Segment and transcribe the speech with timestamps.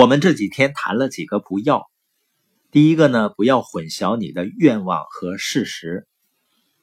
[0.00, 1.90] 我们这几天谈了几个不要。
[2.70, 6.06] 第一个呢，不要混淆你的愿望和事实；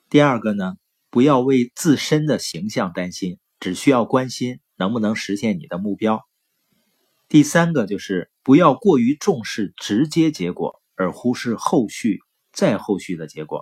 [0.07, 0.75] 第二个呢，
[1.09, 6.19] 不要为自身的形象担心，只需要关心能不能实现你的目标；
[7.27, 12.19] 第三个就是不要过于重视直接结果，而忽视后续
[12.53, 13.61] 再后续的结果；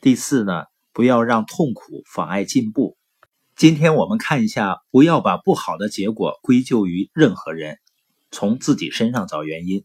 [0.00, 0.64] 第四呢，
[0.94, 2.96] 不要让痛苦妨碍进步。
[3.54, 7.76] 今天我们看一下，不要把不好的结果归咎于任何人。
[8.30, 9.84] 从自己身上找原因，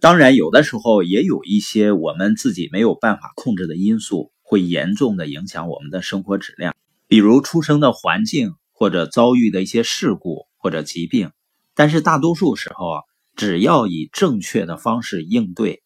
[0.00, 6.76] 当然有的时候也有一些我们自己没有办法控制的因素，会严重的影响我们的生活质量，
[7.06, 11.32] 比如出生的环境，或者遭遇的一些事故或者疾病。
[11.74, 13.02] 但是大多数时候啊，
[13.34, 15.82] 只要以正确的方式应对，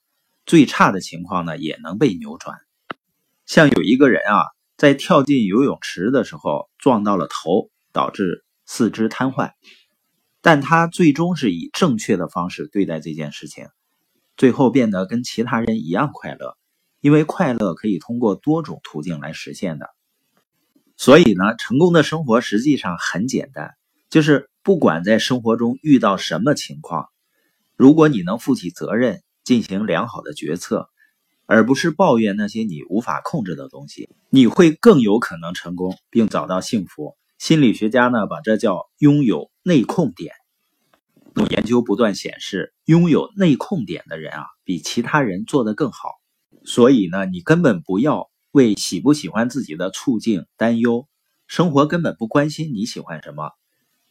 [0.46, 2.58] 最差的情况呢也能被扭转。
[3.46, 4.44] 像有一个人啊，
[4.76, 9.52] 在跳进游泳池的时候撞到了头，导致四肢瘫痪。
[10.42, 13.68] 但他最终是以正确的方式对待这件事情，
[14.36, 16.58] 最后变得跟其他人一样快乐，
[17.00, 19.86] 因为快乐可以通过多种途径来实现的。
[20.96, 23.74] 所以呢，成功的生活实际上很简单，
[24.10, 27.06] 就是不管在生活中遇到什么情况，
[27.76, 30.88] 如果你能负起责任，进行良好的决策，
[31.46, 37.16] 而不是抱怨那些你无法控制的东西，你会更有可能成功并找到幸福。
[37.38, 40.34] 心理学家呢，把这叫拥有内控点。
[41.50, 46.08] 研究不断显示，拥有内控点的人啊，比其他人做得更好。
[46.64, 51.08] 所以呢，你根本不要为喜不喜欢自己的处境担忧，
[51.46, 53.50] 生活根本不关心你喜欢什么。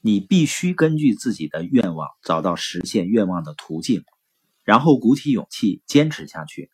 [0.02, 4.04] 你必须根据自己的愿望找到实现愿望的途径，
[4.64, 6.70] 然后鼓起勇气坚持下去。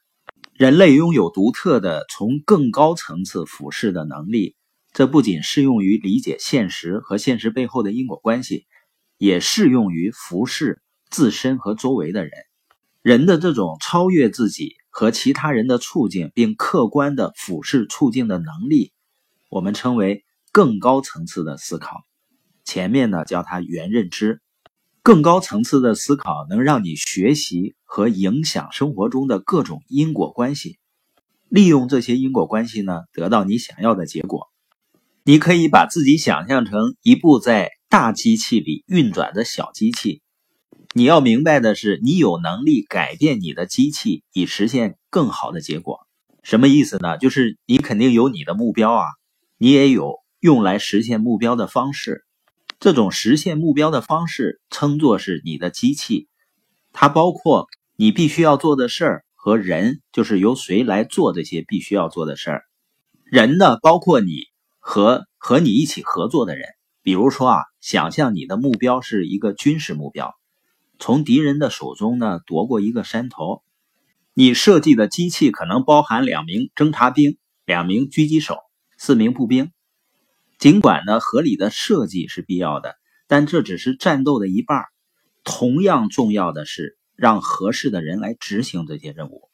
[0.54, 4.56] 人类拥有独特的从更高层次俯视的能力。
[4.98, 8.66] 这不仅适用于理解现实和现实背后的因果关系，
[9.20, 10.82] 也适用于服侍
[11.12, 12.32] 自身和周围的人。
[13.04, 18.92] 人的这种超越自己和其他人的处境，并客观的俯视处境的能力，
[19.50, 22.04] 我们称为更高层次的思考。
[22.66, 24.42] 前面呢叫它原认知。
[25.04, 30.80] 更高层次的思考能让你学习和影响生活中的各种因果关系，
[31.50, 34.48] 利用这些因果关系呢，得到你想要的结果。
[35.28, 40.22] 你可以把自己想象成一部在大机器里运转的小机器。
[40.94, 46.00] 你要明白的是，你有能力改变你的机器，以实现更好的结果。
[46.44, 47.18] 什么意思呢？
[47.18, 49.04] 就是你肯定有你的目标啊，
[49.58, 52.24] 你也有用来实现目标的方式。
[52.80, 56.30] 这种实现目标的方式称作是你的机器，
[56.94, 57.68] 它包括
[57.98, 62.64] 你必须要做的事儿和人，就是由谁来做这些必须要做的事儿。
[63.26, 64.32] 人呢，包括你。
[64.90, 66.70] 和和你一起合作的人，
[67.04, 70.34] 比如说啊，想象你的目标是一个军事目标，
[70.98, 73.64] 从敌人的手中呢夺过一个山头，
[74.34, 78.60] 你设计的机器可能包含两名侦察兵、两名狙击手、
[78.98, 79.74] 四名步兵。
[80.58, 82.96] 尽管呢合理的设计是必要的，
[83.28, 84.86] 但这只是战斗的一半。
[85.44, 89.50] 同样重要的是让合适的人来执行这些任务。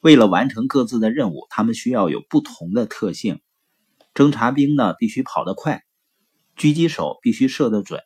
[0.00, 3.42] 为了完成各自的任务，他们需要有不同的特性。
[4.14, 5.82] 侦察兵呢必须跑得快，
[6.56, 8.00] 狙击手必须射得准，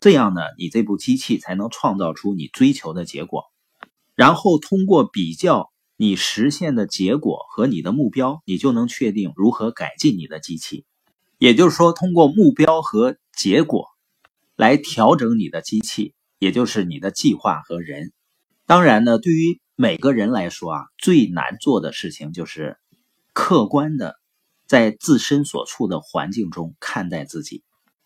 [0.00, 3.44] 这样呢你这部机器才能创造出你追求的结果。
[4.14, 10.84] 然后通过比较你实现的结果和你的目标，你就能确定如何改进你的机器。
[11.38, 13.86] 也就是说，通过目标和结果
[14.56, 18.12] 来调整你的机器，也就是你的计划和人。
[18.66, 22.78] 当然呢，对于每个人来说啊，最难做的事情就是
[23.32, 24.19] 客观的。
[24.70, 27.64] 在自身所处的环境中看待自己，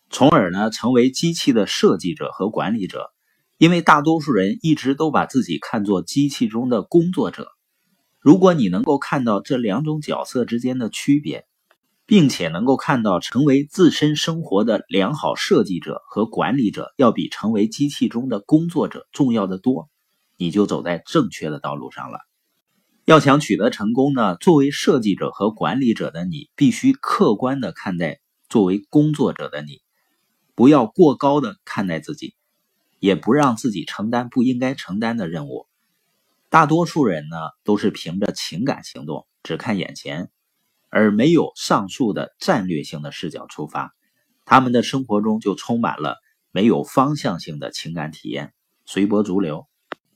[0.09, 3.11] 从而呢成为机器的设计者和管理者。
[3.59, 7.49] 因为大多数人一直都把自己看作机器中的工作者。
[8.19, 11.45] 如果你能够看到这两种角色之间的区别，
[12.07, 19.87] 并且能够看到成为自身生活的良好设计者和管理者要比成为机器中的工作者重要的多，
[20.35, 22.21] 你就走在正确的道路上了。
[23.05, 28.19] 要想取得成功呢，作为设计者和管理者的你，必须客观的看待
[28.49, 29.83] 作为工作者的你，
[30.55, 32.33] 不要过高的看待自己，
[32.97, 35.67] 也不让自己承担不应该承担的任务。
[36.49, 40.31] 大多数人呢，都是凭着情感行动，只看眼前，
[40.89, 43.93] 而没有上述的战略性的视角出发，
[44.45, 46.17] 他们的生活中就充满了
[46.49, 48.51] 没有方向性的情感体验，
[48.83, 49.67] 随波逐流。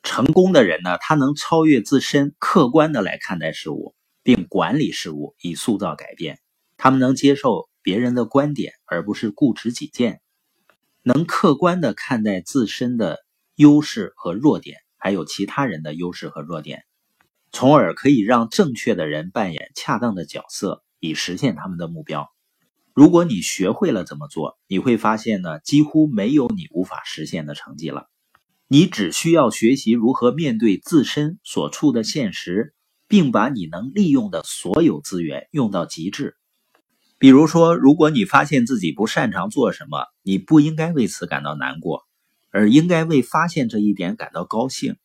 [0.04, 6.40] 成功的人呢，他能超越自身，客观的来看待事物，并管理事物，以塑造改变。
[6.78, 10.22] 他们能接受别人的观点，而不是固执己见，
[11.04, 13.20] 能客观的看待自身的
[13.56, 16.84] 优势和弱点，还有其他人的优势和弱点，
[17.52, 22.30] 从而可以让正确的人扮演恰当的角色，以实现他们的目标。
[22.94, 28.08] 如果你学会了怎么做，你会发现呢，几乎没有你无法实现的成绩了。
[28.72, 32.76] 你只需要学习如何面对自身所处的现实，
[33.08, 36.36] 并把你能利用的所有资源用到极致。
[37.18, 42.04] 比如说，如果你发现自己不擅长做什么，你不应该为此感到难过，
[42.52, 44.98] 而应该为发现这一点感到高兴，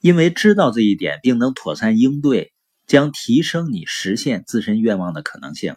[0.00, 2.54] 因为知道这一点并能妥善应对，
[2.86, 5.76] 将提升你实现自身愿望的可能性。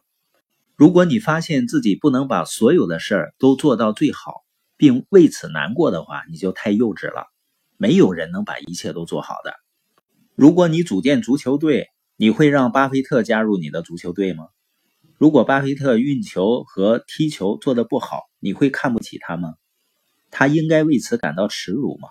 [0.77, 4.45] 如果你发现自己不能把所有的事儿都做到最好，
[4.81, 7.27] 并为此难过的话，你就太幼稚了。
[7.77, 9.53] 没有人能把一切都做好的。
[10.33, 14.47] 如果你组建足球队，你会让巴菲特加入你的足球队吗？
[15.19, 19.53] 如果巴菲特运球和踢球做得不好，你会看不起他吗？
[20.31, 22.09] 他应该为此感到耻辱吗？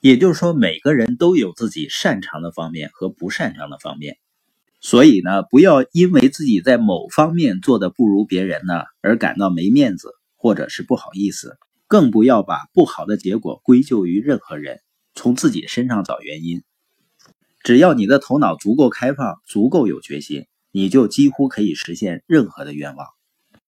[0.00, 4.16] 也就是说，每个人都有自己擅长的方面和不擅长的方面，
[4.80, 11.56] 所以呢，不要因为自己在某方面做的不如别人呢而感到没面子或者是不好意思，
[11.88, 14.82] 更不要把不好的结果归咎于任何人，
[15.14, 16.62] 从自己身上找原因。
[17.64, 20.46] 只要你的头脑足够开放，足够有决心。
[20.70, 23.06] 你就几乎可以实现任何的愿望。